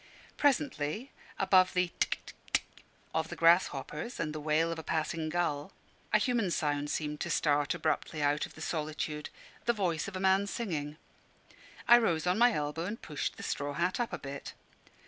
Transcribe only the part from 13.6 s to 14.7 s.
hat up a bit.